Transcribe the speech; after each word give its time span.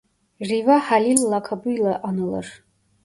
Riva 0.41 0.79
Halil 0.79 1.27
lakabıyla 1.31 2.01
anılır. 2.03 2.63